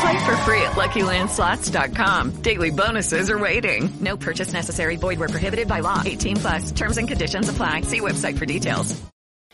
Play 0.00 0.18
for 0.24 0.36
free 0.44 0.62
at 0.62 0.76
LuckyLandSlots.com. 0.76 2.42
Daily 2.42 2.70
bonuses 2.70 3.30
are 3.30 3.38
waiting. 3.38 3.90
No 4.00 4.16
purchase 4.16 4.52
necessary. 4.52 4.96
Void 4.96 5.18
where 5.18 5.28
prohibited 5.28 5.66
by 5.66 5.80
law. 5.80 6.02
18 6.04 6.36
plus. 6.36 6.72
Terms 6.72 6.98
and 6.98 7.08
conditions 7.08 7.48
apply. 7.48 7.82
See 7.82 8.00
website 8.00 8.38
for 8.38 8.46
details. 8.46 8.94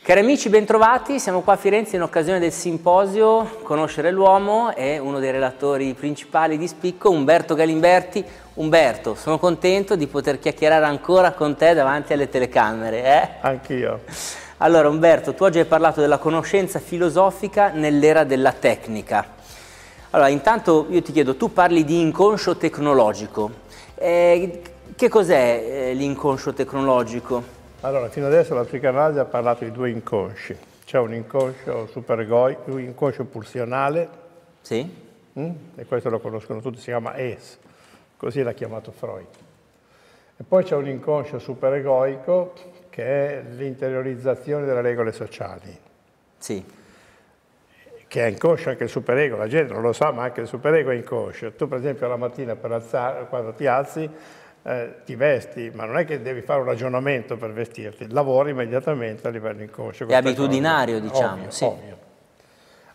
Cari 0.05 0.19
amici, 0.19 0.49
bentrovati. 0.49 1.19
Siamo 1.19 1.41
qua 1.41 1.53
a 1.53 1.57
Firenze 1.57 1.95
in 1.95 2.03
occasione 2.03 2.37
del 2.37 2.51
simposio 2.51 3.57
Conoscere 3.63 4.11
l'uomo 4.11 4.75
e 4.75 4.99
uno 4.99 5.17
dei 5.17 5.31
relatori 5.31 5.95
principali 5.95 6.59
di 6.59 6.67
spicco, 6.67 7.09
Umberto 7.09 7.55
Galimberti. 7.55 8.23
Umberto, 8.53 9.15
sono 9.15 9.39
contento 9.39 9.95
di 9.95 10.05
poter 10.05 10.37
chiacchierare 10.37 10.85
ancora 10.85 11.31
con 11.31 11.55
te 11.55 11.73
davanti 11.73 12.13
alle 12.13 12.29
telecamere. 12.29 13.03
Eh? 13.03 13.29
Anch'io. 13.41 14.01
Allora, 14.57 14.89
Umberto, 14.89 15.33
tu 15.33 15.43
oggi 15.43 15.57
hai 15.57 15.65
parlato 15.65 16.01
della 16.01 16.19
conoscenza 16.19 16.77
filosofica 16.77 17.69
nell'era 17.69 18.23
della 18.23 18.51
tecnica. 18.51 19.34
Allora, 20.15 20.29
intanto 20.29 20.85
io 20.87 21.01
ti 21.01 21.11
chiedo, 21.11 21.35
tu 21.35 21.51
parli 21.51 21.83
di 21.83 21.99
inconscio 21.99 22.55
tecnologico. 22.55 23.51
Eh, 23.95 24.61
che 24.95 25.09
cos'è 25.09 25.89
eh, 25.89 25.93
l'inconscio 25.93 26.53
tecnologico? 26.53 27.43
Allora, 27.81 28.07
fino 28.07 28.25
adesso 28.27 28.53
la 28.55 28.63
psicanalisi 28.63 29.19
ha 29.19 29.25
parlato 29.25 29.65
di 29.65 29.73
due 29.73 29.89
inconsci. 29.89 30.55
C'è 30.85 30.99
un 30.99 31.13
inconscio 31.13 31.87
superegoico, 31.87 32.71
un 32.71 32.79
inconscio 32.79 33.25
pulsionale, 33.25 34.07
Sì? 34.61 34.89
mm? 35.37 35.51
e 35.75 35.85
questo 35.85 36.09
lo 36.09 36.21
conoscono 36.21 36.61
tutti, 36.61 36.77
si 36.77 36.85
chiama 36.85 37.17
ES, 37.17 37.57
così 38.15 38.41
l'ha 38.41 38.53
chiamato 38.53 38.93
Freud. 38.97 39.25
E 40.37 40.43
poi 40.47 40.63
c'è 40.63 40.75
un 40.75 40.87
inconscio 40.87 41.39
superegoico 41.39 42.53
che 42.89 43.03
è 43.03 43.43
l'interiorizzazione 43.49 44.65
delle 44.65 44.79
regole 44.81 45.11
sociali, 45.11 45.77
Sì. 46.37 46.63
Che 48.15 48.23
è 48.23 48.29
inconscio 48.29 48.69
anche 48.69 48.85
il 48.85 48.89
superego, 48.89 49.35
la 49.35 49.49
gente 49.49 49.73
non 49.73 49.81
lo 49.81 49.91
sa, 49.91 50.11
ma 50.11 50.23
anche 50.23 50.39
il 50.39 50.47
superego 50.47 50.89
è 50.89 50.95
inconscio. 50.95 51.51
Tu 51.51 51.67
per 51.67 51.79
esempio 51.79 52.07
la 52.07 52.15
mattina 52.15 52.55
per 52.55 52.71
alzare, 52.71 53.25
quando 53.27 53.51
ti 53.51 53.67
alzi 53.67 54.09
eh, 54.63 54.93
ti 55.03 55.15
vesti, 55.15 55.69
ma 55.73 55.83
non 55.83 55.97
è 55.97 56.05
che 56.05 56.21
devi 56.21 56.39
fare 56.39 56.61
un 56.61 56.65
ragionamento 56.65 57.35
per 57.35 57.51
vestirti, 57.51 58.09
lavori 58.13 58.51
immediatamente 58.51 59.27
a 59.27 59.31
livello 59.31 59.63
inconscio. 59.63 60.07
È 60.07 60.13
abitudinario, 60.13 61.01
cosa. 61.01 61.11
diciamo, 61.11 61.33
Ovvio, 61.33 61.51
sì. 61.51 61.63
ovvio. 61.65 61.97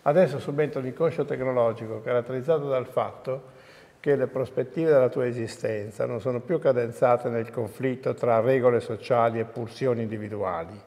Adesso 0.01 0.39
subentra 0.39 0.81
l'inconscio 0.81 1.27
tecnologico 1.27 2.01
caratterizzato 2.01 2.67
dal 2.67 2.87
fatto 2.87 3.43
che 4.01 4.17
le 4.17 4.27
prospettive 4.27 4.89
della 4.89 5.11
tua 5.11 5.27
esistenza 5.27 6.07
non 6.07 6.23
sono 6.23 6.41
più 6.41 6.59
cadenzate 6.59 7.29
nel 7.29 7.51
conflitto 7.51 8.15
tra 8.15 8.41
regole 8.41 8.81
sociali 8.81 9.39
e 9.39 9.45
pulsioni 9.45 10.01
individuali. 10.01 10.81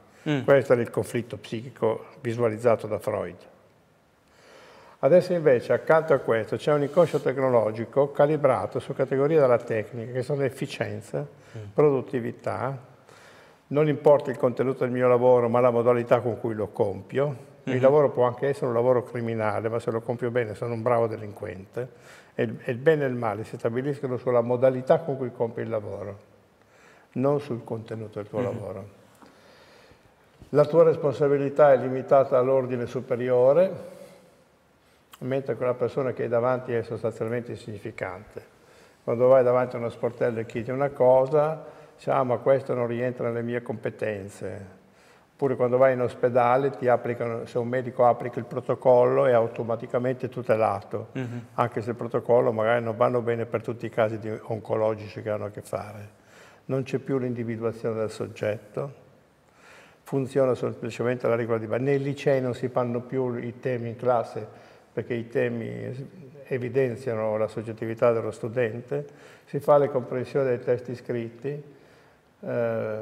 Questo 0.43 0.73
era 0.73 0.81
il 0.81 0.89
conflitto 0.89 1.37
psichico 1.37 2.05
visualizzato 2.21 2.87
da 2.87 2.97
Freud. 2.97 3.51
Adesso 5.03 5.33
invece 5.33 5.73
accanto 5.73 6.13
a 6.13 6.19
questo 6.19 6.55
c'è 6.55 6.71
un 6.71 6.81
inconscio 6.81 7.19
tecnologico 7.19 8.11
calibrato 8.11 8.79
su 8.79 8.93
categorie 8.93 9.37
della 9.37 9.57
tecnica 9.57 10.13
che 10.13 10.21
sono 10.21 10.43
efficienza, 10.43 11.27
produttività, 11.73 12.77
non 13.67 13.89
importa 13.89 14.31
il 14.31 14.37
contenuto 14.37 14.85
del 14.85 14.93
mio 14.93 15.09
lavoro 15.09 15.49
ma 15.49 15.59
la 15.59 15.71
modalità 15.71 16.21
con 16.21 16.39
cui 16.39 16.53
lo 16.53 16.67
compio. 16.67 17.51
Il 17.63 17.81
lavoro 17.81 18.11
può 18.11 18.23
anche 18.23 18.47
essere 18.47 18.67
un 18.67 18.73
lavoro 18.73 19.03
criminale, 19.03 19.67
ma 19.67 19.79
se 19.79 19.91
lo 19.91 19.99
compio 19.99 20.31
bene 20.31 20.53
sono 20.53 20.73
un 20.73 20.81
bravo 20.81 21.07
delinquente. 21.07 21.89
E 22.33 22.43
il, 22.43 22.77
bene 22.77 23.03
e 23.03 23.07
il 23.07 23.15
male 23.15 23.43
si 23.43 23.57
stabiliscono 23.57 24.15
sulla 24.15 24.41
modalità 24.41 24.99
con 24.99 25.17
cui 25.17 25.33
compi 25.33 25.59
il 25.59 25.69
lavoro, 25.69 26.17
non 27.13 27.41
sul 27.41 27.65
contenuto 27.65 28.19
del 28.19 28.29
tuo 28.29 28.41
lavoro. 28.41 28.87
La 30.49 30.63
tua 30.63 30.83
responsabilità 30.83 31.73
è 31.73 31.77
limitata 31.77 32.37
all'ordine 32.37 32.85
superiore, 32.85 34.01
mentre 35.23 35.55
quella 35.55 35.73
persona 35.73 36.11
che 36.13 36.23
hai 36.23 36.29
davanti 36.29 36.73
è 36.73 36.83
sostanzialmente 36.83 37.51
insignificante. 37.51 38.51
Quando 39.03 39.27
vai 39.27 39.43
davanti 39.43 39.75
a 39.75 39.79
uno 39.79 39.89
sportello 39.89 40.39
e 40.39 40.45
chiedi 40.45 40.71
una 40.71 40.89
cosa, 40.89 41.65
dici, 41.95 42.09
ah, 42.09 42.23
ma 42.23 42.37
questo 42.37 42.73
non 42.73 42.87
rientra 42.87 43.27
nelle 43.27 43.41
mie 43.41 43.61
competenze. 43.61 44.81
Oppure 45.33 45.55
quando 45.55 45.77
vai 45.77 45.93
in 45.93 46.01
ospedale 46.01 46.69
ti 46.69 46.87
applicano, 46.87 47.45
se 47.45 47.57
un 47.57 47.67
medico 47.67 48.05
applica 48.05 48.39
il 48.39 48.45
protocollo 48.45 49.25
è 49.25 49.33
automaticamente 49.33 50.29
tutelato, 50.29 51.07
anche 51.55 51.81
se 51.81 51.89
il 51.89 51.95
protocollo 51.95 52.53
magari 52.53 52.83
non 52.83 52.95
vanno 52.95 53.19
bene 53.21 53.45
per 53.45 53.61
tutti 53.61 53.85
i 53.85 53.89
casi 53.89 54.19
oncologici 54.43 55.21
che 55.21 55.29
hanno 55.29 55.45
a 55.45 55.49
che 55.49 55.61
fare. 55.61 56.21
Non 56.65 56.83
c'è 56.83 56.99
più 56.99 57.17
l'individuazione 57.17 57.95
del 57.95 58.11
soggetto, 58.11 58.93
funziona 60.03 60.53
semplicemente 60.55 61.27
la 61.27 61.35
regola 61.35 61.57
di 61.57 61.65
base. 61.65 61.81
Nei 61.81 61.99
licei 61.99 62.39
non 62.39 62.53
si 62.53 62.69
fanno 62.69 63.01
più 63.01 63.35
i 63.35 63.59
temi 63.59 63.89
in 63.89 63.95
classe 63.97 64.47
perché 64.93 65.15
i 65.15 65.27
temi 65.27 66.21
evidenziano 66.47 67.35
la 67.37 67.47
soggettività 67.47 68.11
dello 68.11 68.31
studente, 68.31 69.05
si 69.45 69.59
fa 69.59 69.77
le 69.77 69.89
comprensioni 69.89 70.47
dei 70.47 70.59
testi 70.59 70.95
scritti, 70.95 71.63
eh, 72.39 72.99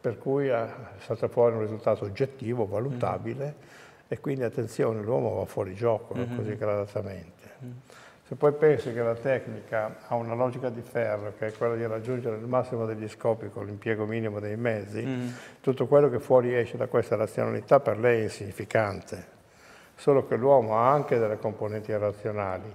per 0.00 0.18
cui 0.18 0.50
salta 0.98 1.28
fuori 1.28 1.54
un 1.54 1.60
risultato 1.60 2.04
oggettivo, 2.04 2.66
valutabile, 2.66 3.82
e 4.08 4.20
quindi 4.20 4.44
attenzione, 4.44 5.02
l'uomo 5.02 5.34
va 5.34 5.44
fuori 5.44 5.74
gioco, 5.74 6.14
no? 6.14 6.26
così 6.36 6.56
gradatamente. 6.56 7.42
Se 8.26 8.36
poi 8.36 8.52
pensi 8.52 8.92
che 8.92 9.02
la 9.02 9.14
tecnica 9.14 9.96
ha 10.06 10.14
una 10.14 10.34
logica 10.34 10.70
di 10.70 10.80
ferro, 10.80 11.34
che 11.36 11.48
è 11.48 11.52
quella 11.52 11.74
di 11.74 11.86
raggiungere 11.86 12.36
il 12.36 12.46
massimo 12.46 12.86
degli 12.86 13.08
scopi 13.08 13.48
con 13.50 13.66
l'impiego 13.66 14.06
minimo 14.06 14.40
dei 14.40 14.56
mezzi, 14.56 15.06
tutto 15.60 15.86
quello 15.86 16.08
che 16.08 16.20
fuori 16.20 16.54
esce 16.54 16.78
da 16.78 16.86
questa 16.86 17.16
razionalità 17.16 17.80
per 17.80 17.98
lei 17.98 18.20
è 18.20 18.22
insignificante. 18.24 19.33
Solo 19.96 20.26
che 20.26 20.36
l'uomo 20.36 20.76
ha 20.76 20.90
anche 20.90 21.18
delle 21.18 21.38
componenti 21.38 21.90
irrazionali, 21.90 22.72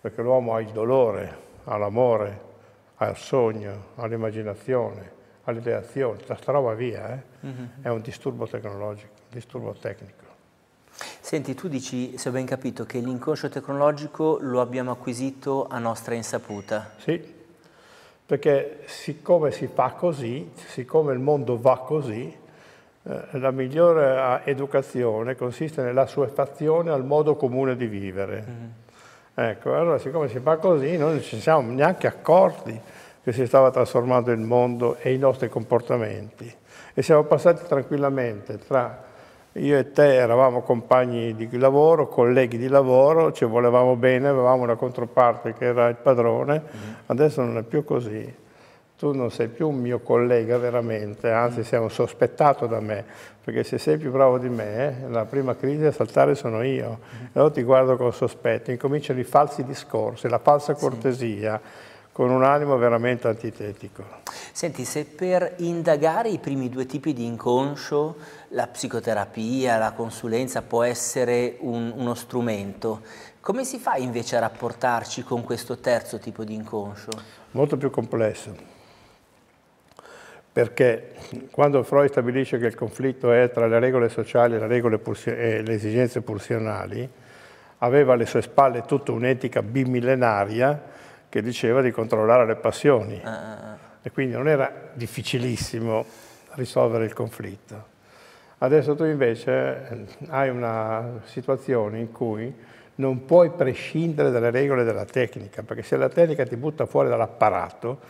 perché 0.00 0.22
l'uomo 0.22 0.54
ha 0.54 0.60
il 0.60 0.70
dolore, 0.70 1.36
ha 1.64 1.76
l'amore, 1.76 2.40
ha 2.96 3.08
il 3.08 3.16
sogno, 3.16 3.86
ha 3.96 4.06
l'immaginazione, 4.06 5.12
ha 5.44 5.50
l'ideazione, 5.52 6.18
tutta 6.18 6.36
sta 6.36 6.52
roba 6.52 6.74
via, 6.74 7.14
eh? 7.14 7.22
è 7.82 7.88
un 7.88 8.00
disturbo 8.00 8.46
tecnologico, 8.46 9.12
un 9.12 9.30
disturbo 9.30 9.72
tecnico. 9.72 10.26
Senti, 11.20 11.54
tu 11.54 11.68
dici, 11.68 12.18
se 12.18 12.28
ho 12.28 12.32
ben 12.32 12.46
capito, 12.46 12.84
che 12.84 12.98
l'inconscio 12.98 13.48
tecnologico 13.48 14.38
lo 14.40 14.60
abbiamo 14.60 14.90
acquisito 14.90 15.66
a 15.68 15.78
nostra 15.78 16.14
insaputa. 16.14 16.92
Sì, 16.96 17.36
perché 18.26 18.82
siccome 18.86 19.52
si 19.52 19.68
fa 19.68 19.90
così, 19.92 20.50
siccome 20.54 21.12
il 21.12 21.18
mondo 21.18 21.58
va 21.58 21.78
così, 21.78 22.34
la 23.30 23.50
migliore 23.50 24.42
eh, 24.44 24.50
educazione 24.50 25.34
consiste 25.34 25.82
nella 25.82 26.06
suefazione 26.06 26.90
al 26.90 27.04
modo 27.04 27.36
comune 27.36 27.76
di 27.76 27.86
vivere. 27.86 28.44
Ecco, 29.34 29.74
allora 29.74 29.98
siccome 29.98 30.28
si 30.28 30.40
fa 30.40 30.56
così, 30.56 30.96
noi 30.96 31.12
non 31.12 31.22
ci 31.22 31.40
siamo 31.40 31.70
neanche 31.70 32.06
accorti 32.06 32.78
che 33.22 33.32
si 33.32 33.46
stava 33.46 33.70
trasformando 33.70 34.30
il 34.30 34.38
mondo 34.38 34.96
e 35.00 35.12
i 35.12 35.18
nostri 35.18 35.48
comportamenti. 35.48 36.52
E 36.92 37.02
siamo 37.02 37.22
passati 37.24 37.66
tranquillamente 37.66 38.58
tra 38.58 39.04
io 39.52 39.78
e 39.78 39.90
te 39.92 40.14
eravamo 40.14 40.62
compagni 40.62 41.34
di 41.34 41.56
lavoro, 41.56 42.08
colleghi 42.08 42.58
di 42.58 42.68
lavoro, 42.68 43.32
ci 43.32 43.44
volevamo 43.44 43.96
bene, 43.96 44.28
avevamo 44.28 44.62
una 44.62 44.76
controparte 44.76 45.54
che 45.54 45.64
era 45.64 45.88
il 45.88 45.96
padrone, 45.96 46.62
adesso 47.06 47.42
non 47.42 47.56
è 47.58 47.62
più 47.62 47.84
così. 47.84 48.46
Tu 48.98 49.12
non 49.12 49.30
sei 49.30 49.46
più 49.46 49.68
un 49.68 49.76
mio 49.76 50.00
collega 50.00 50.58
veramente, 50.58 51.30
anzi 51.30 51.62
sei 51.62 51.78
un 51.78 51.88
sospettato 51.88 52.66
da 52.66 52.80
me, 52.80 53.04
perché 53.44 53.62
se 53.62 53.78
sei 53.78 53.96
più 53.96 54.10
bravo 54.10 54.38
di 54.38 54.48
me, 54.48 55.04
la 55.08 55.24
prima 55.24 55.54
crisi 55.54 55.84
a 55.84 55.92
saltare 55.92 56.34
sono 56.34 56.64
io. 56.64 56.98
E 57.26 57.28
allora 57.34 57.52
ti 57.52 57.62
guardo 57.62 57.96
con 57.96 58.12
sospetto, 58.12 58.72
incominciano 58.72 59.20
i 59.20 59.24
falsi 59.24 59.62
discorsi, 59.62 60.28
la 60.28 60.40
falsa 60.40 60.74
cortesia, 60.74 61.60
con 62.10 62.30
un 62.30 62.42
animo 62.42 62.76
veramente 62.76 63.28
antitetico. 63.28 64.02
Senti, 64.50 64.84
se 64.84 65.04
per 65.04 65.54
indagare 65.58 66.30
i 66.30 66.38
primi 66.38 66.68
due 66.68 66.84
tipi 66.84 67.12
di 67.12 67.24
inconscio, 67.24 68.16
la 68.48 68.66
psicoterapia, 68.66 69.78
la 69.78 69.92
consulenza 69.92 70.62
può 70.62 70.82
essere 70.82 71.54
un- 71.60 71.92
uno 71.94 72.14
strumento, 72.14 73.02
come 73.38 73.64
si 73.64 73.78
fa 73.78 73.94
invece 73.94 74.34
a 74.34 74.40
rapportarci 74.40 75.22
con 75.22 75.44
questo 75.44 75.78
terzo 75.78 76.18
tipo 76.18 76.42
di 76.42 76.54
inconscio? 76.54 77.10
molto 77.52 77.76
più 77.76 77.90
complesso. 77.90 78.76
Perché 80.58 81.12
quando 81.52 81.84
Freud 81.84 82.08
stabilisce 82.08 82.58
che 82.58 82.66
il 82.66 82.74
conflitto 82.74 83.30
è 83.30 83.48
tra 83.48 83.68
le 83.68 83.78
regole 83.78 84.08
sociali 84.08 84.56
e 84.56 84.58
le, 84.58 84.66
regole 84.66 85.00
e 85.26 85.62
le 85.62 85.72
esigenze 85.72 86.20
pulsionali, 86.20 87.08
aveva 87.78 88.14
alle 88.14 88.26
sue 88.26 88.42
spalle 88.42 88.82
tutta 88.82 89.12
un'etica 89.12 89.62
bimillenaria 89.62 90.82
che 91.28 91.42
diceva 91.42 91.80
di 91.80 91.92
controllare 91.92 92.44
le 92.44 92.56
passioni. 92.56 93.22
E 94.02 94.10
quindi 94.10 94.34
non 94.34 94.48
era 94.48 94.90
difficilissimo 94.94 96.04
risolvere 96.54 97.04
il 97.04 97.12
conflitto. 97.12 97.86
Adesso 98.58 98.96
tu 98.96 99.04
invece 99.04 99.52
eh, 99.52 100.06
hai 100.30 100.48
una 100.48 101.20
situazione 101.26 102.00
in 102.00 102.10
cui 102.10 102.52
non 102.96 103.24
puoi 103.26 103.50
prescindere 103.50 104.32
dalle 104.32 104.50
regole 104.50 104.82
della 104.82 105.04
tecnica, 105.04 105.62
perché 105.62 105.84
se 105.84 105.96
la 105.96 106.08
tecnica 106.08 106.44
ti 106.44 106.56
butta 106.56 106.84
fuori 106.84 107.08
dall'apparato, 107.08 108.00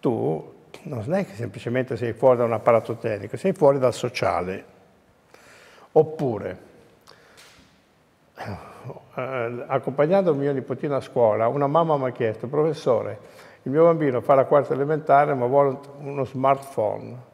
tu 0.00 0.58
non 0.82 1.14
è 1.14 1.26
che 1.26 1.34
semplicemente 1.34 1.96
sei 1.96 2.12
fuori 2.12 2.38
da 2.38 2.44
un 2.44 2.52
apparato 2.52 2.96
tecnico, 2.96 3.36
sei 3.36 3.52
fuori 3.52 3.78
dal 3.78 3.94
sociale. 3.94 4.64
Oppure, 5.92 6.58
eh, 9.14 9.64
accompagnando 9.66 10.34
mio 10.34 10.52
nipotino 10.52 10.96
a 10.96 11.00
scuola, 11.00 11.48
una 11.48 11.66
mamma 11.66 11.96
mi 11.96 12.08
ha 12.08 12.12
chiesto, 12.12 12.46
professore, 12.46 13.18
il 13.62 13.72
mio 13.72 13.84
bambino 13.84 14.20
fa 14.20 14.34
la 14.34 14.44
quarta 14.44 14.72
elementare 14.72 15.34
ma 15.34 15.46
vuole 15.46 15.78
uno 15.98 16.24
smartphone. 16.24 17.28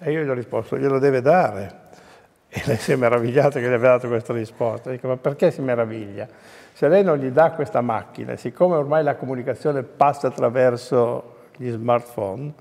E 0.00 0.10
io 0.10 0.24
gli 0.24 0.28
ho 0.28 0.34
risposto, 0.34 0.76
glielo 0.76 0.98
deve 0.98 1.20
dare. 1.20 1.80
E 2.48 2.62
lei 2.66 2.76
si 2.76 2.92
è 2.92 2.96
meravigliata 2.96 3.60
che 3.60 3.68
gli 3.68 3.72
abbia 3.72 3.90
dato 3.90 4.08
questa 4.08 4.32
risposta. 4.32 4.90
Dico, 4.90 5.06
ma 5.06 5.16
perché 5.16 5.50
si 5.50 5.62
meraviglia? 5.62 6.26
Se 6.72 6.88
lei 6.88 7.04
non 7.04 7.16
gli 7.18 7.28
dà 7.28 7.52
questa 7.52 7.80
macchina, 7.80 8.36
siccome 8.36 8.76
ormai 8.76 9.04
la 9.04 9.14
comunicazione 9.14 9.84
passa 9.84 10.26
attraverso 10.26 11.31
gli 11.62 11.70
smartphone, 11.70 12.52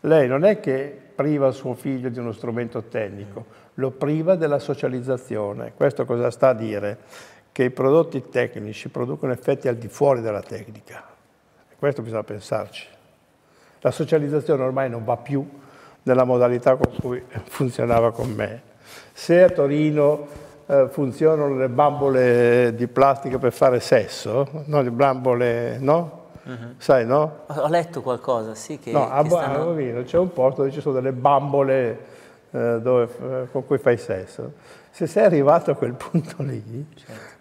lei 0.00 0.28
non 0.28 0.44
è 0.44 0.60
che 0.60 0.94
priva 1.14 1.50
suo 1.52 1.74
figlio 1.74 2.10
di 2.10 2.18
uno 2.18 2.32
strumento 2.32 2.82
tecnico, 2.82 3.46
lo 3.74 3.90
priva 3.90 4.34
della 4.34 4.58
socializzazione. 4.58 5.72
Questo 5.74 6.04
cosa 6.04 6.30
sta 6.30 6.48
a 6.48 6.54
dire? 6.54 6.98
Che 7.50 7.64
i 7.64 7.70
prodotti 7.70 8.28
tecnici 8.28 8.88
producono 8.90 9.32
effetti 9.32 9.68
al 9.68 9.76
di 9.76 9.88
fuori 9.88 10.20
della 10.20 10.42
tecnica. 10.42 11.02
Questo 11.78 12.02
bisogna 12.02 12.24
pensarci. 12.24 12.86
La 13.80 13.90
socializzazione 13.90 14.62
ormai 14.62 14.90
non 14.90 15.04
va 15.04 15.16
più 15.16 15.48
nella 16.02 16.24
modalità 16.24 16.76
con 16.76 16.92
cui 17.00 17.22
funzionava 17.44 18.12
con 18.12 18.30
me. 18.30 18.62
Se 19.12 19.42
a 19.42 19.48
Torino 19.48 20.26
eh, 20.66 20.88
funzionano 20.90 21.56
le 21.56 21.68
bambole 21.68 22.74
di 22.74 22.86
plastica 22.86 23.38
per 23.38 23.52
fare 23.52 23.80
sesso, 23.80 24.64
no, 24.66 24.82
le 24.82 24.90
bambole, 24.90 25.78
no? 25.78 26.21
Sai, 26.78 27.06
no? 27.06 27.44
Ho 27.46 27.68
letto 27.68 28.02
qualcosa, 28.02 28.54
sì, 28.54 28.78
che, 28.78 28.90
No, 28.90 29.08
a 29.08 29.22
che 29.22 29.28
a 29.28 29.30
stanno... 29.30 29.64
Bovino 29.64 30.02
c'è 30.02 30.18
un 30.18 30.32
posto 30.32 30.62
dove 30.62 30.72
ci 30.72 30.80
sono 30.80 30.94
delle 30.94 31.12
bambole 31.12 32.20
eh, 32.52 32.80
dove, 32.80 33.04
eh, 33.04 33.48
con 33.50 33.64
cui 33.64 33.78
fai 33.78 33.96
sesso. 33.96 34.52
Se 34.90 35.06
sei 35.06 35.24
arrivato 35.24 35.70
a 35.70 35.74
quel 35.74 35.94
punto 35.96 36.42
lì, 36.42 36.86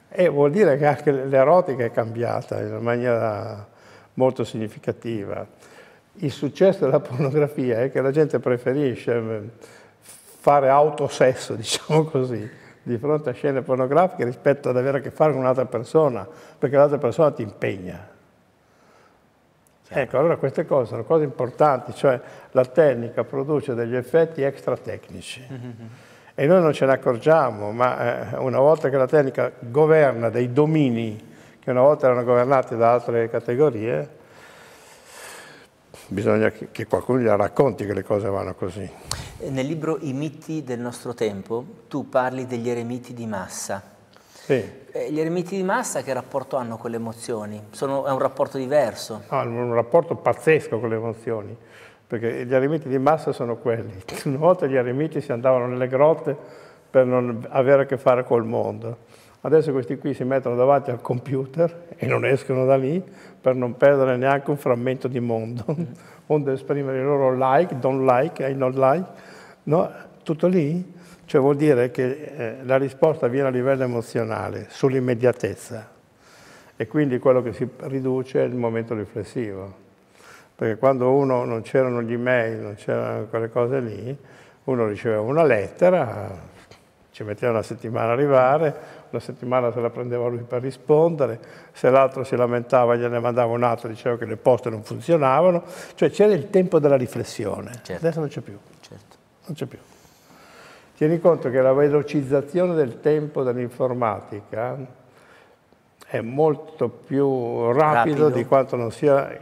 eh, 0.09 0.29
vuol 0.29 0.51
dire 0.51 0.77
che 0.77 0.85
anche 0.85 1.11
l'erotica 1.11 1.83
è 1.83 1.91
cambiata 1.91 2.59
in 2.61 2.67
una 2.67 2.79
maniera 2.79 3.67
molto 4.15 4.43
significativa. 4.43 5.45
Il 6.15 6.31
successo 6.31 6.85
della 6.85 6.99
pornografia 6.99 7.81
è 7.81 7.91
che 7.91 8.01
la 8.01 8.11
gente 8.11 8.39
preferisce 8.39 9.13
eh, 9.13 9.41
fare 9.99 10.69
autosesso, 10.69 11.55
diciamo 11.59 12.05
così, 12.05 12.49
di 12.83 12.97
fronte 12.97 13.29
a 13.29 13.33
scene 13.33 13.61
pornografiche 13.61 14.23
rispetto 14.23 14.69
ad 14.69 14.77
avere 14.77 14.99
a 14.99 15.01
che 15.01 15.11
fare 15.11 15.31
con 15.31 15.41
un'altra 15.41 15.65
persona, 15.65 16.27
perché 16.57 16.75
l'altra 16.75 16.97
persona 16.97 17.31
ti 17.31 17.41
impegna. 17.41 18.10
Ecco, 19.93 20.17
allora 20.17 20.37
queste 20.37 20.65
cose 20.65 20.87
sono 20.87 21.03
cose 21.03 21.25
importanti, 21.25 21.93
cioè 21.93 22.19
la 22.51 22.63
tecnica 22.63 23.25
produce 23.25 23.73
degli 23.73 23.95
effetti 23.95 24.41
extra 24.41 24.77
tecnici 24.77 25.45
e 26.33 26.45
noi 26.45 26.61
non 26.61 26.71
ce 26.71 26.85
ne 26.85 26.93
accorgiamo, 26.93 27.71
ma 27.71 28.31
eh, 28.31 28.37
una 28.37 28.59
volta 28.59 28.89
che 28.89 28.95
la 28.95 29.05
tecnica 29.05 29.51
governa 29.59 30.29
dei 30.29 30.53
domini 30.53 31.29
che 31.59 31.69
una 31.71 31.81
volta 31.81 32.05
erano 32.05 32.23
governati 32.23 32.77
da 32.77 32.93
altre 32.93 33.29
categorie, 33.29 34.09
bisogna 36.07 36.49
che, 36.51 36.69
che 36.71 36.87
qualcuno 36.87 37.19
gliela 37.19 37.35
racconti 37.35 37.85
che 37.85 37.93
le 37.93 38.03
cose 38.03 38.29
vanno 38.29 38.55
così. 38.55 38.89
Nel 39.49 39.65
libro 39.65 39.97
I 39.99 40.13
miti 40.13 40.63
del 40.63 40.79
nostro 40.79 41.13
tempo 41.13 41.65
tu 41.89 42.07
parli 42.07 42.47
degli 42.47 42.69
eremiti 42.69 43.13
di 43.13 43.25
massa. 43.25 43.83
Sì, 44.43 44.79
Eh, 44.93 45.09
Gli 45.11 45.19
eremiti 45.21 45.55
di 45.55 45.63
massa 45.63 46.01
che 46.01 46.11
rapporto 46.13 46.57
hanno 46.57 46.75
con 46.77 46.89
le 46.89 46.97
emozioni? 46.97 47.61
Sono- 47.71 48.05
è 48.05 48.11
un 48.11 48.19
rapporto 48.19 48.57
diverso. 48.57 49.21
hanno 49.27 49.63
un 49.63 49.73
rapporto 49.73 50.15
pazzesco 50.15 50.79
con 50.79 50.89
le 50.89 50.95
emozioni, 50.95 51.55
perché 52.07 52.45
gli 52.45 52.53
eremiti 52.53 52.89
di 52.89 52.97
massa 52.97 53.31
sono 53.31 53.55
quelli. 53.57 53.93
Una 54.25 54.37
volta 54.37 54.65
gli 54.65 54.75
eremiti 54.75 55.21
si 55.21 55.31
andavano 55.31 55.67
nelle 55.67 55.87
grotte 55.87 56.35
per 56.89 57.05
non 57.05 57.45
avere 57.51 57.83
a 57.83 57.85
che 57.85 57.97
fare 57.97 58.25
col 58.25 58.43
mondo. 58.45 58.97
Adesso 59.43 59.71
questi 59.71 59.97
qui 59.97 60.13
si 60.13 60.23
mettono 60.25 60.55
davanti 60.55 60.91
al 60.91 61.01
computer 61.01 61.87
e 61.95 62.05
non 62.05 62.25
escono 62.25 62.65
da 62.65 62.75
lì 62.75 63.01
per 63.39 63.55
non 63.55 63.77
perdere 63.77 64.17
neanche 64.17 64.49
un 64.49 64.57
frammento 64.57 65.07
di 65.07 65.19
mondo, 65.21 65.63
onde 66.27 66.51
esprimere 66.51 66.99
i 66.99 67.03
loro 67.03 67.33
like, 67.33 67.79
don't 67.79 68.05
like, 68.05 68.43
I 68.45 68.57
don't 68.57 68.75
like, 68.75 69.05
no? 69.63 69.89
tutto 70.23 70.47
lì. 70.47 70.99
Cioè 71.31 71.39
vuol 71.39 71.55
dire 71.55 71.91
che 71.91 72.11
eh, 72.35 72.55
la 72.63 72.75
risposta 72.75 73.27
avviene 73.27 73.47
a 73.47 73.51
livello 73.51 73.83
emozionale, 73.83 74.65
sull'immediatezza 74.67 75.89
e 76.75 76.87
quindi 76.87 77.19
quello 77.19 77.41
che 77.41 77.53
si 77.53 77.65
riduce 77.83 78.41
è 78.41 78.45
il 78.45 78.53
momento 78.55 78.93
riflessivo. 78.95 79.73
Perché 80.53 80.75
quando 80.77 81.09
uno 81.13 81.45
non 81.45 81.61
c'erano 81.61 82.01
gli 82.01 82.11
email, 82.11 82.57
non 82.57 82.75
c'erano 82.75 83.27
quelle 83.27 83.49
cose 83.49 83.79
lì, 83.79 84.17
uno 84.65 84.85
riceveva 84.85 85.21
una 85.21 85.43
lettera, 85.43 86.37
ci 87.13 87.23
metteva 87.23 87.53
una 87.53 87.63
settimana 87.63 88.11
ad 88.11 88.19
arrivare, 88.19 88.75
una 89.11 89.21
settimana 89.21 89.71
se 89.71 89.79
la 89.79 89.89
prendeva 89.89 90.27
lui 90.27 90.39
per 90.39 90.61
rispondere, 90.61 91.39
se 91.71 91.89
l'altro 91.89 92.25
si 92.25 92.35
lamentava 92.35 92.97
gliene 92.97 93.21
mandava 93.21 93.53
un 93.53 93.63
altro, 93.63 93.87
diceva 93.87 94.17
che 94.17 94.25
le 94.25 94.35
poste 94.35 94.69
non 94.69 94.83
funzionavano, 94.83 95.63
cioè 95.95 96.09
c'era 96.09 96.33
il 96.33 96.49
tempo 96.49 96.79
della 96.79 96.97
riflessione, 96.97 97.71
Certo. 97.83 97.93
adesso 97.93 98.19
non 98.19 98.27
c'è 98.27 98.41
più, 98.41 98.57
Certo. 98.81 99.15
non 99.45 99.55
c'è 99.55 99.65
più. 99.65 99.77
Tieni 101.01 101.19
conto 101.19 101.49
che 101.49 101.59
la 101.61 101.73
velocizzazione 101.73 102.75
del 102.75 102.99
tempo 102.99 103.41
dell'informatica 103.41 104.77
è 106.05 106.21
molto 106.21 106.89
più 106.89 107.71
rapido, 107.71 108.25
Rapido. 108.25 108.29
di 108.29 108.45
quanto 108.45 108.75
non 108.75 108.91
sia 108.91 109.35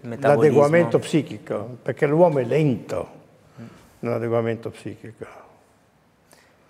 l'adeguamento 0.00 0.98
psichico, 0.98 1.76
perché 1.82 2.06
l'uomo 2.06 2.38
è 2.38 2.44
lento 2.44 3.06
nell'adeguamento 3.98 4.70
psichico. 4.70 5.41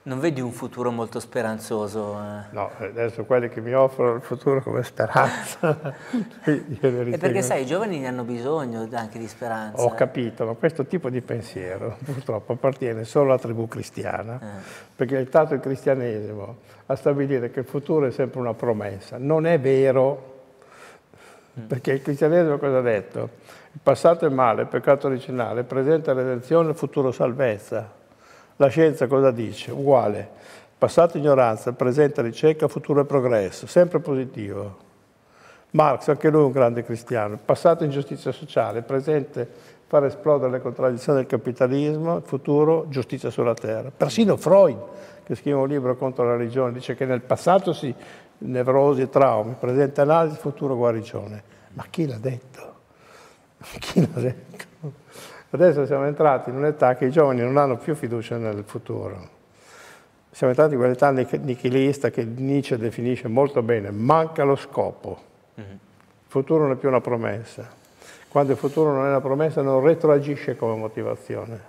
Non 0.05 0.19
vedi 0.19 0.41
un 0.41 0.51
futuro 0.51 0.91
molto 0.91 1.21
speranzoso? 1.21 2.19
eh? 2.19 2.47
No, 2.51 2.73
adesso 2.79 3.25
quelli 3.25 3.49
che 3.49 3.61
mi 3.61 3.73
offrono 3.73 4.17
il 4.17 4.23
futuro 4.23 4.61
come 4.61 4.83
speranza, 4.83 5.95
E 6.45 7.19
perché 7.19 7.41
sai, 7.41 7.63
i 7.63 7.67
giovani 7.67 8.01
ne 8.01 8.09
hanno 8.09 8.25
bisogno 8.25 8.89
anche 8.95 9.21
di 9.21 9.29
speranza. 9.29 9.81
Ho 9.81 9.95
capito, 9.95 10.45
ma 10.45 10.55
questo 10.55 10.87
tipo 10.87 11.09
di 11.09 11.21
pensiero 11.21 11.99
purtroppo 12.05 12.55
appartiene 12.55 13.05
solo 13.05 13.27
alla 13.27 13.39
tribù 13.39 13.69
cristiana, 13.69 14.41
perché 14.97 15.21
è 15.21 15.25
stato 15.25 15.55
il 15.55 15.61
cristianesimo 15.61 16.57
a 16.87 16.97
stabilire 16.97 17.53
che 17.53 17.61
il 17.61 17.67
futuro 17.67 18.07
è 18.07 18.11
sempre 18.11 18.41
una 18.41 18.55
promessa. 18.55 19.19
Non 19.19 19.47
è 19.47 19.61
vero, 19.61 20.41
perché 21.65 21.93
il 21.93 22.03
cristianesimo 22.03 22.59
cosa 22.59 22.79
ha 22.79 22.83
detto? 22.83 23.29
Il 23.73 23.81
passato 23.81 24.27
è 24.27 24.31
male, 24.31 24.63
il 24.63 24.69
peccato 24.69 25.07
originale, 25.07 25.63
presente 25.63 26.11
è 26.11 26.15
redenzione, 26.15 26.71
il 26.71 26.77
futuro 26.77 27.13
salvezza. 27.13 28.01
La 28.57 28.69
scienza 28.69 29.07
cosa 29.07 29.31
dice? 29.31 29.71
Uguale. 29.71 30.29
Passato 30.79 31.17
ignoranza, 31.17 31.73
presente 31.73 32.23
ricerca, 32.23 32.69
futuro 32.69 33.05
progresso, 33.05 33.67
sempre 33.67 34.01
positivo. 34.01 34.91
Marx, 35.71 36.09
anche 36.09 36.29
lui 36.29 36.43
un 36.43 36.51
grande 36.51 36.85
cristiano, 36.85 37.39
passato 37.43 37.85
ingiustizia 37.85 38.33
sociale, 38.33 38.83
presente 38.83 39.49
far 39.87 40.05
esplodere 40.05 40.51
le 40.51 40.61
contraddizioni 40.61 41.19
del 41.19 41.27
capitalismo, 41.27 42.21
futuro 42.21 42.87
giustizia 42.89 43.31
sulla 43.31 43.55
terra. 43.55 43.91
Persino 43.95 44.37
Freud, 44.37 44.79
che 45.25 45.35
scrive 45.35 45.59
un 45.59 45.69
libro 45.69 45.97
contro 45.97 46.25
la 46.25 46.37
religione, 46.37 46.73
dice 46.73 46.95
che 46.95 47.05
nel 47.05 47.21
passato 47.21 47.73
sì, 47.73 47.95
nevrosi 48.39 49.03
e 49.03 49.09
traumi, 49.09 49.55
presente 49.59 50.01
analisi, 50.01 50.37
futuro 50.37 50.77
guarigione. 50.77 51.43
Ma 51.75 51.87
chi 51.89 52.07
l'ha 52.07 52.19
detto? 52.19 52.71
Chi 53.79 54.01
l'ha 54.01 54.21
detto? 54.21 54.93
Adesso 55.55 55.85
siamo 55.85 56.07
entrati 56.07 56.49
in 56.49 56.57
un'età 56.57 56.95
che 56.95 57.05
i 57.05 57.11
giovani 57.11 57.43
non 57.43 57.59
hanno 57.59 57.77
più 57.77 57.95
fiducia 57.95 58.39
nel 58.39 58.65
futuro. 58.65 59.29
Siamo 60.31 60.51
entrati 60.51 60.73
in 60.73 60.79
quell'età 60.79 61.11
nich- 61.11 61.41
nichilista 61.41 62.09
che 62.09 62.25
Nietzsche 62.25 62.79
definisce 62.79 63.29
molto 63.29 63.63
bene, 63.63 63.91
manca 63.91 64.45
lo 64.45 64.57
scopo. 64.57 65.19
Il 65.67 65.79
futuro 66.27 66.63
non 66.63 66.73
è 66.73 66.77
più 66.77 66.89
una 66.89 67.03
promessa. 67.03 67.69
Quando 68.29 68.53
il 68.53 68.59
futuro 68.59 68.93
non 68.95 69.05
è 69.05 69.09
una 69.09 69.21
promessa 69.21 69.61
non 69.61 69.83
retroagisce 69.83 70.57
come 70.57 70.75
motivazione. 70.75 71.61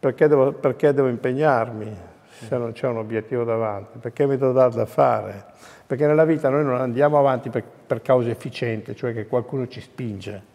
Perché 0.00 0.26
devo, 0.26 0.52
perché 0.52 0.94
devo 0.94 1.08
impegnarmi 1.08 1.94
se 2.30 2.56
non 2.56 2.72
c'è 2.72 2.86
un 2.86 2.96
obiettivo 2.96 3.44
davanti? 3.44 3.98
Perché 3.98 4.24
mi 4.24 4.38
devo 4.38 4.52
dare 4.52 4.74
da 4.74 4.86
fare? 4.86 5.44
Perché 5.86 6.06
nella 6.06 6.24
vita 6.24 6.48
noi 6.48 6.64
non 6.64 6.80
andiamo 6.80 7.18
avanti 7.18 7.50
per, 7.50 7.62
per 7.62 8.00
cause 8.00 8.30
efficienti, 8.30 8.96
cioè 8.96 9.12
che 9.12 9.26
qualcuno 9.26 9.68
ci 9.68 9.82
spinge. 9.82 10.48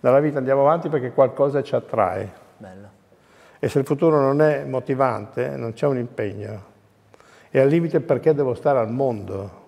Nella 0.00 0.20
vita 0.20 0.38
andiamo 0.38 0.62
avanti 0.62 0.88
perché 0.88 1.12
qualcosa 1.12 1.62
ci 1.62 1.74
attrae. 1.74 2.32
Bello. 2.56 2.88
E 3.58 3.68
se 3.68 3.78
il 3.78 3.84
futuro 3.84 4.20
non 4.20 4.40
è 4.40 4.64
motivante, 4.64 5.48
non 5.56 5.74
c'è 5.74 5.86
un 5.86 5.98
impegno. 5.98 6.64
E 7.50 7.60
al 7.60 7.68
limite 7.68 8.00
perché 8.00 8.32
devo 8.32 8.54
stare 8.54 8.78
al 8.78 8.90
mondo? 8.90 9.58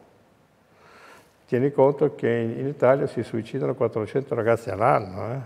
Tieni 1.46 1.70
conto 1.72 2.14
che 2.14 2.30
in 2.30 2.66
Italia 2.66 3.06
si 3.06 3.22
suicidano 3.22 3.75
400 3.75 4.34
ragazzi 4.34 4.70
all'anno. 4.70 5.32
Eh? 5.32 5.38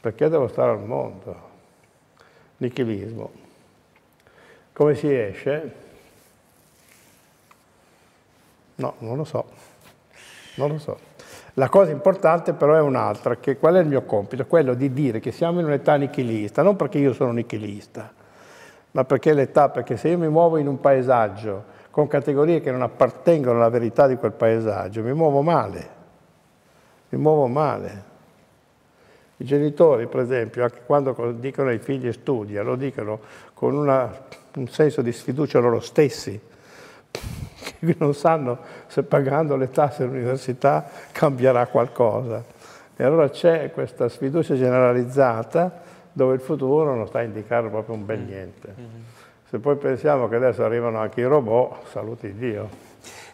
Perché 0.00 0.28
devo 0.28 0.48
stare 0.48 0.72
al 0.72 0.80
mondo? 0.80 1.50
Nichilismo. 2.56 3.30
Come 4.72 4.94
si 4.96 5.14
esce? 5.14 5.74
No, 8.76 8.94
non 8.98 9.16
lo 9.16 9.24
so. 9.24 9.44
Non 10.56 10.70
lo 10.70 10.78
so. 10.78 10.98
La 11.56 11.68
cosa 11.68 11.92
importante 11.92 12.52
però 12.52 12.74
è 12.74 12.80
un'altra, 12.80 13.36
che 13.36 13.58
qual 13.58 13.74
è 13.74 13.80
il 13.80 13.86
mio 13.86 14.02
compito? 14.02 14.44
Quello 14.46 14.74
di 14.74 14.92
dire 14.92 15.20
che 15.20 15.30
siamo 15.30 15.60
in 15.60 15.66
un'età 15.66 15.94
nichilista, 15.94 16.62
non 16.62 16.74
perché 16.74 16.98
io 16.98 17.12
sono 17.12 17.30
nichilista, 17.30 18.12
ma 18.90 19.04
perché 19.04 19.32
l'età, 19.32 19.68
perché 19.68 19.96
se 19.96 20.08
io 20.08 20.18
mi 20.18 20.28
muovo 20.28 20.56
in 20.56 20.66
un 20.66 20.80
paesaggio 20.80 21.72
con 21.90 22.08
categorie 22.08 22.60
che 22.60 22.72
non 22.72 22.82
appartengono 22.82 23.58
alla 23.58 23.68
verità 23.68 24.08
di 24.08 24.16
quel 24.16 24.32
paesaggio, 24.32 25.02
mi 25.02 25.12
muovo 25.12 25.42
male, 25.42 25.88
mi 27.10 27.18
muovo 27.20 27.46
male. 27.46 28.12
I 29.36 29.44
genitori, 29.44 30.08
per 30.08 30.20
esempio, 30.20 30.64
anche 30.64 30.80
quando 30.84 31.14
dicono 31.38 31.68
ai 31.68 31.78
figli 31.78 32.12
studia, 32.12 32.64
lo 32.64 32.74
dicono 32.74 33.20
con 33.52 33.74
una, 33.74 34.10
un 34.56 34.66
senso 34.66 35.02
di 35.02 35.12
sfiducia 35.12 35.60
loro 35.60 35.78
stessi, 35.78 36.40
che 37.92 37.96
non 37.98 38.14
sanno 38.14 38.58
se 38.86 39.02
pagando 39.02 39.56
le 39.56 39.70
tasse 39.70 40.04
all'università 40.04 40.88
cambierà 41.12 41.66
qualcosa. 41.66 42.42
E 42.96 43.02
allora 43.02 43.28
c'è 43.28 43.70
questa 43.72 44.08
sfiducia 44.08 44.54
generalizzata 44.54 45.82
dove 46.12 46.34
il 46.34 46.40
futuro 46.40 46.94
non 46.94 47.06
sta 47.06 47.18
a 47.18 47.22
indicare 47.22 47.68
proprio 47.68 47.94
un 47.96 48.04
bel 48.06 48.20
niente. 48.20 48.74
Se 49.48 49.58
poi 49.58 49.76
pensiamo 49.76 50.28
che 50.28 50.36
adesso 50.36 50.64
arrivano 50.64 50.98
anche 50.98 51.20
i 51.20 51.24
robot, 51.24 51.86
saluti 51.88 52.34
Dio. 52.34 52.68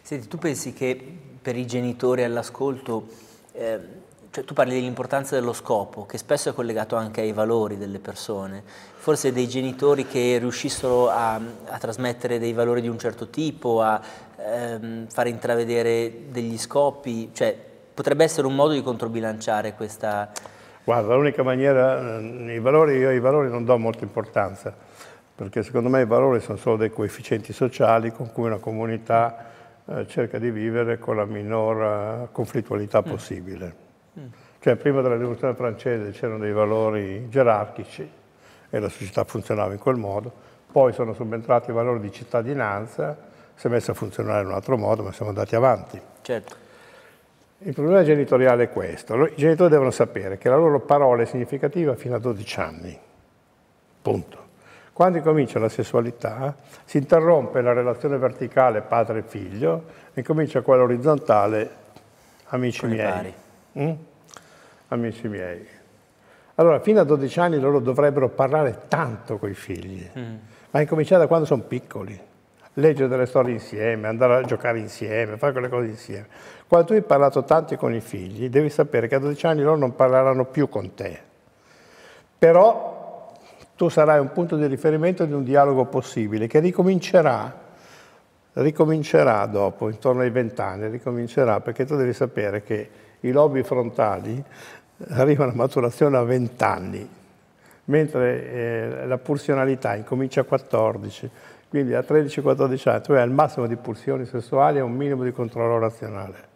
Senti, 0.01 0.27
tu 0.27 0.37
pensi 0.37 0.73
che 0.73 0.99
per 1.41 1.55
i 1.55 1.65
genitori 1.65 2.23
all'ascolto, 2.23 3.07
eh, 3.53 3.79
cioè 4.31 4.45
tu 4.45 4.53
parli 4.53 4.75
dell'importanza 4.75 5.35
dello 5.35 5.51
scopo, 5.51 6.05
che 6.05 6.17
spesso 6.17 6.49
è 6.49 6.53
collegato 6.53 6.95
anche 6.95 7.19
ai 7.19 7.33
valori 7.33 7.77
delle 7.77 7.99
persone, 7.99 8.63
forse 8.65 9.33
dei 9.33 9.45
genitori 9.49 10.07
che 10.07 10.37
riuscissero 10.39 11.09
a, 11.09 11.33
a 11.33 11.77
trasmettere 11.77 12.39
dei 12.39 12.53
valori 12.53 12.79
di 12.79 12.87
un 12.87 12.97
certo 12.97 13.27
tipo, 13.27 13.81
a 13.81 13.99
ehm, 14.37 15.07
fare 15.07 15.27
intravedere 15.27 16.29
degli 16.29 16.57
scopi, 16.57 17.31
cioè 17.33 17.53
potrebbe 17.93 18.23
essere 18.23 18.47
un 18.47 18.55
modo 18.55 18.71
di 18.71 18.81
controbilanciare 18.81 19.73
questa... 19.73 20.31
Guarda, 20.85 21.13
l'unica 21.13 21.43
maniera, 21.43 22.19
eh, 22.19 22.53
i 22.55 22.59
valori, 22.59 22.99
io 22.99 23.09
ai 23.09 23.19
valori 23.19 23.49
non 23.49 23.65
do 23.65 23.77
molta 23.77 24.05
importanza, 24.05 24.73
perché 25.35 25.61
secondo 25.61 25.89
me 25.89 26.03
i 26.03 26.05
valori 26.05 26.39
sono 26.39 26.57
solo 26.57 26.77
dei 26.77 26.89
coefficienti 26.89 27.51
sociali 27.51 28.13
con 28.13 28.31
cui 28.31 28.45
una 28.45 28.59
comunità 28.59 29.45
eh, 29.87 30.07
cerca 30.07 30.39
di 30.39 30.51
vivere 30.51 30.99
con 30.99 31.17
la 31.17 31.25
minor 31.25 31.81
eh, 31.83 32.27
conflittualità 32.31 33.01
possibile. 33.01 33.65
Mm. 33.65 33.89
Cioè 34.59 34.75
prima 34.75 35.01
della 35.01 35.15
rivoluzione 35.15 35.55
francese 35.55 36.11
c'erano 36.11 36.39
dei 36.39 36.51
valori 36.51 37.29
gerarchici 37.29 38.09
e 38.69 38.79
la 38.79 38.89
società 38.89 39.23
funzionava 39.23 39.73
in 39.73 39.79
quel 39.79 39.95
modo, 39.95 40.31
poi 40.71 40.93
sono 40.93 41.13
subentrati 41.13 41.71
i 41.71 41.73
valori 41.73 41.99
di 41.99 42.11
cittadinanza, 42.11 43.17
si 43.55 43.67
è 43.67 43.69
messo 43.69 43.91
a 43.91 43.93
funzionare 43.93 44.41
in 44.41 44.47
un 44.47 44.53
altro 44.53 44.77
modo, 44.77 45.03
ma 45.03 45.11
siamo 45.11 45.29
andati 45.29 45.55
avanti. 45.55 45.99
Certo. 46.21 46.55
Il 47.59 47.73
problema 47.73 48.03
genitoriale 48.03 48.63
è 48.63 48.69
questo. 48.69 49.25
I 49.25 49.35
genitori 49.35 49.69
devono 49.69 49.91
sapere 49.91 50.37
che 50.37 50.49
la 50.49 50.55
loro 50.55 50.79
parola 50.79 51.21
è 51.21 51.25
significativa 51.25 51.95
fino 51.95 52.15
a 52.15 52.19
12 52.19 52.59
anni. 52.59 52.99
Punto. 54.01 54.49
Quando 54.93 55.19
incomincia 55.19 55.59
la 55.59 55.69
sessualità, 55.69 56.55
si 56.85 56.97
interrompe 56.97 57.61
la 57.61 57.73
relazione 57.73 58.17
verticale 58.17 58.81
padre-figlio 58.81 59.83
e 60.13 60.23
comincia 60.23 60.61
quella 60.61 60.83
orizzontale 60.83 61.69
amici 62.47 62.85
miei. 62.85 63.33
Mm? 63.79 63.91
Amici 64.89 65.27
miei. 65.27 65.65
Allora, 66.55 66.79
fino 66.79 66.99
a 66.99 67.03
12 67.03 67.39
anni 67.39 67.59
loro 67.59 67.79
dovrebbero 67.79 68.29
parlare 68.29 68.83
tanto 68.87 69.37
con 69.37 69.49
i 69.49 69.53
figli, 69.53 70.07
mm. 70.17 70.35
ma 70.71 70.81
incominciare 70.81 71.21
da 71.21 71.27
quando 71.27 71.45
sono 71.45 71.61
piccoli 71.63 72.29
leggere 72.75 73.09
delle 73.09 73.25
storie 73.25 73.53
insieme, 73.53 74.07
andare 74.07 74.35
a 74.35 74.41
giocare 74.43 74.79
insieme, 74.79 75.37
fare 75.37 75.51
quelle 75.51 75.69
cose 75.69 75.87
insieme. 75.87 76.27
Quando 76.67 76.87
tu 76.87 76.93
hai 76.93 77.01
parlato 77.01 77.43
tanto 77.43 77.75
con 77.75 77.93
i 77.93 77.99
figli, 77.99 78.49
devi 78.49 78.69
sapere 78.69 79.07
che 79.07 79.15
a 79.15 79.19
12 79.19 79.45
anni 79.45 79.61
loro 79.61 79.77
non 79.77 79.95
parleranno 79.95 80.45
più 80.45 80.69
con 80.69 80.93
te. 80.93 81.19
Però 82.37 83.29
tu 83.75 83.89
sarai 83.89 84.19
un 84.19 84.31
punto 84.31 84.55
di 84.55 84.65
riferimento 84.67 85.25
di 85.25 85.33
un 85.33 85.43
dialogo 85.43 85.85
possibile 85.85 86.47
che 86.47 86.59
ricomincerà, 86.59 87.59
ricomincerà 88.53 89.45
dopo, 89.47 89.89
intorno 89.89 90.21
ai 90.21 90.29
20 90.29 90.61
anni, 90.61 90.89
ricomincerà 90.89 91.59
perché 91.59 91.85
tu 91.85 91.95
devi 91.95 92.13
sapere 92.13 92.63
che 92.63 92.89
i 93.21 93.31
lobi 93.31 93.63
frontali 93.63 94.43
arrivano 95.09 95.51
a 95.51 95.55
maturazione 95.55 96.17
a 96.17 96.23
20 96.23 96.63
anni, 96.63 97.09
mentre 97.85 98.51
eh, 98.51 99.05
la 99.05 99.17
pulsionalità 99.17 99.95
incomincia 99.95 100.41
a 100.41 100.43
14 100.43 101.29
quindi 101.71 101.93
a 101.93 102.01
13-14 102.01 102.89
anni 102.89 103.01
tu 103.01 103.13
hai 103.13 103.23
il 103.23 103.31
massimo 103.31 103.65
di 103.65 103.77
pulsioni 103.77 104.25
sessuali 104.25 104.79
e 104.79 104.81
un 104.81 104.91
minimo 104.91 105.23
di 105.23 105.31
controllo 105.31 105.79
razionale. 105.79 106.49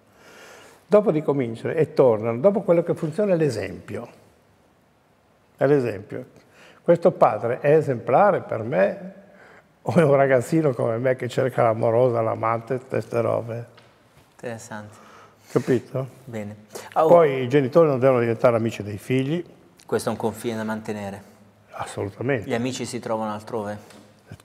Dopo 0.86 1.10
ricominciano 1.10 1.74
e 1.74 1.94
tornano, 1.94 2.38
dopo 2.40 2.64
quello 2.64 2.84
che 2.84 2.94
funziona 2.96 3.32
è 3.32 3.38
l'esempio. 3.38 4.10
È 5.56 5.66
l'esempio. 5.66 6.26
Questo 6.82 7.12
padre 7.12 7.62
è 7.62 7.78
esemplare 7.78 8.42
per 8.42 8.64
me 8.64 9.14
o 9.84 9.94
è 9.94 10.04
un 10.04 10.16
ragazzino 10.16 10.74
come 10.74 10.98
me 10.98 11.16
che 11.16 11.30
cerca 11.30 11.64
l'amorosa, 11.64 12.20
l'amante, 12.20 12.78
queste 12.86 13.22
robe? 13.22 13.66
Interessante. 14.32 15.05
Capito? 15.56 16.06
Bene. 16.26 16.56
Oh. 16.96 17.08
Poi 17.08 17.44
i 17.44 17.48
genitori 17.48 17.88
non 17.88 17.98
devono 17.98 18.20
diventare 18.20 18.58
amici 18.58 18.84
dei 18.84 18.98
figli. 18.98 19.42
Questo 19.86 20.10
è 20.10 20.12
un 20.12 20.18
confine 20.18 20.58
da 20.58 20.66
mantenere. 20.66 21.24
Assolutamente. 21.70 22.50
Gli 22.50 22.54
amici 22.54 22.84
si 22.86 23.00
trovano 23.00 23.32
altrove? 23.32 23.78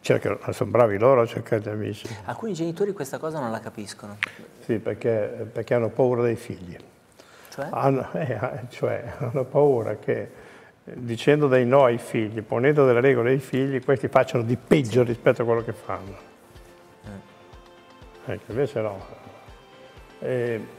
Cercano, 0.02 0.38
sono 0.52 0.70
bravi 0.70 0.98
loro 0.98 1.22
a 1.22 1.26
cercare 1.26 1.62
gli 1.62 1.68
amici. 1.68 2.06
Alcuni 2.26 2.52
genitori 2.52 2.92
questa 2.92 3.18
cosa 3.18 3.40
non 3.40 3.50
la 3.50 3.58
capiscono. 3.58 4.18
Sì, 4.60 4.78
perché, 4.78 5.48
perché 5.52 5.74
hanno 5.74 5.88
paura 5.88 6.22
dei 6.22 6.36
figli. 6.36 6.76
Cioè? 7.48 7.66
Hanno, 7.70 8.08
eh, 8.14 8.38
cioè, 8.68 9.12
hanno 9.18 9.42
paura 9.42 9.96
che 9.96 10.30
dicendo 10.84 11.48
dei 11.48 11.66
no 11.66 11.86
ai 11.86 11.98
figli, 11.98 12.40
ponendo 12.40 12.86
delle 12.86 13.00
regole 13.00 13.30
ai 13.30 13.40
figli, 13.40 13.82
questi 13.82 14.06
facciano 14.06 14.44
di 14.44 14.56
peggio 14.56 15.02
rispetto 15.02 15.42
a 15.42 15.44
quello 15.44 15.64
che 15.64 15.72
fanno. 15.72 16.16
Eh. 17.04 18.32
Ecco, 18.32 18.52
invece 18.52 18.80
no. 18.80 19.18
Eh, 20.20 20.78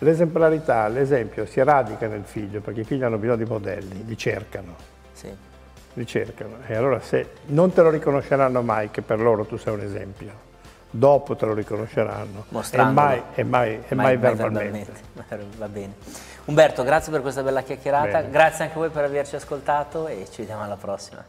l'esemplarità, 0.00 0.88
l'esempio 0.88 1.46
si 1.46 1.62
radica 1.62 2.06
nel 2.06 2.24
figlio, 2.24 2.60
perché 2.60 2.80
i 2.80 2.84
figli 2.84 3.02
hanno 3.02 3.16
bisogno 3.16 3.36
di 3.36 3.48
modelli, 3.48 4.04
li 4.04 4.16
cercano. 4.18 4.74
Sì 5.12 5.48
ricercano. 5.94 6.58
E 6.66 6.74
allora 6.74 7.00
se 7.00 7.30
non 7.46 7.72
te 7.72 7.82
lo 7.82 7.90
riconosceranno 7.90 8.62
mai 8.62 8.90
che 8.90 9.02
per 9.02 9.20
loro 9.20 9.44
tu 9.44 9.56
sei 9.56 9.74
un 9.74 9.80
esempio, 9.80 10.48
dopo 10.90 11.36
te 11.36 11.46
lo 11.46 11.54
riconosceranno. 11.54 12.44
E 12.90 12.92
mai, 12.92 13.22
e 13.34 13.44
mai, 13.44 13.74
e 13.88 13.94
mai, 13.94 14.06
mai 14.06 14.16
verbalmente. 14.16 14.92
verbalmente. 15.12 15.56
Va 15.58 15.68
bene. 15.68 15.94
Umberto, 16.46 16.82
grazie 16.82 17.12
per 17.12 17.20
questa 17.20 17.42
bella 17.42 17.62
chiacchierata, 17.62 18.18
bene. 18.18 18.30
grazie 18.30 18.64
anche 18.64 18.76
a 18.76 18.78
voi 18.78 18.90
per 18.90 19.04
averci 19.04 19.36
ascoltato 19.36 20.06
e 20.06 20.26
ci 20.30 20.40
vediamo 20.40 20.62
alla 20.62 20.76
prossima. 20.76 21.24